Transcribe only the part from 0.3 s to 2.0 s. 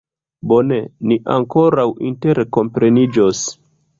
Bone, ni ankoraŭ